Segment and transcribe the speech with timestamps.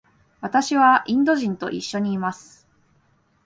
[0.41, 2.67] 私はインド人と一緒にいます。